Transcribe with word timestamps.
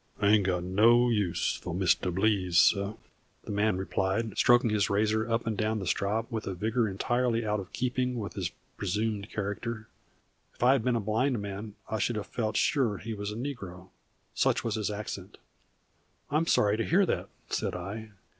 "I 0.19 0.29
ain't 0.29 0.45
got 0.47 0.63
no 0.63 1.09
use 1.11 1.55
fo' 1.57 1.73
Mistuh 1.75 2.09
Blease, 2.09 2.57
suh," 2.57 2.93
the 3.43 3.51
man 3.51 3.77
replied, 3.77 4.35
stroking 4.35 4.71
his 4.71 4.89
razor 4.89 5.29
up 5.29 5.45
and 5.45 5.55
down 5.55 5.77
the 5.77 5.85
strop 5.85 6.31
with 6.31 6.47
a 6.47 6.55
vigor 6.55 6.89
entirely 6.89 7.45
out 7.45 7.59
of 7.59 7.71
keeping 7.71 8.17
with 8.17 8.33
his 8.33 8.49
presumed 8.77 9.29
character. 9.29 9.89
If 10.55 10.63
I 10.63 10.71
had 10.71 10.83
been 10.83 10.95
a 10.95 10.99
blind 10.99 11.39
man, 11.39 11.75
I 11.87 11.99
should 11.99 12.15
have 12.15 12.25
felt 12.25 12.57
sure 12.57 12.97
he 12.97 13.13
was 13.13 13.31
a 13.31 13.35
negro, 13.35 13.89
such 14.33 14.63
was 14.63 14.73
his 14.73 14.89
accent. 14.89 15.37
"I 16.31 16.37
am 16.37 16.47
sorry 16.47 16.77
to 16.77 16.83
hear 16.85 17.05
that," 17.05 17.29
said 17.51 17.75
I. 17.75 18.09